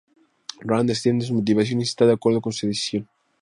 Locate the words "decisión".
2.65-3.07